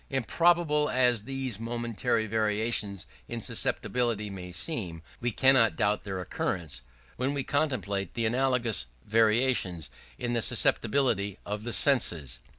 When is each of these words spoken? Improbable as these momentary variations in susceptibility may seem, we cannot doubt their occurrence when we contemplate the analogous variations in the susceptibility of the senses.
Improbable 0.09 0.89
as 0.89 1.25
these 1.25 1.59
momentary 1.59 2.25
variations 2.25 3.05
in 3.27 3.39
susceptibility 3.39 4.31
may 4.31 4.51
seem, 4.51 5.03
we 5.19 5.29
cannot 5.29 5.75
doubt 5.75 6.05
their 6.05 6.19
occurrence 6.19 6.81
when 7.17 7.35
we 7.35 7.43
contemplate 7.43 8.15
the 8.15 8.25
analogous 8.25 8.87
variations 9.05 9.91
in 10.17 10.33
the 10.33 10.41
susceptibility 10.41 11.37
of 11.45 11.65
the 11.65 11.71
senses. 11.71 12.39